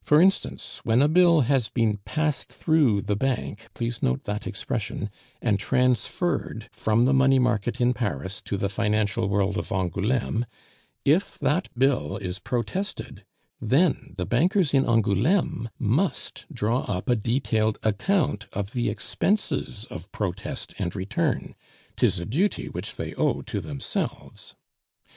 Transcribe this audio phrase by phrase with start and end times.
[0.00, 5.08] For instance, when a bill has been passed through the bank (please note that expression),
[5.40, 10.46] and transferred from the money market in Paris to the financial world of Angouleme,
[11.04, 13.24] if that bill is protested,
[13.60, 20.10] then the bankers in Angouleme must draw up a detailed account of the expenses of
[20.10, 21.54] protest and return;
[21.96, 24.56] 'tis a duty which they owe to themselves.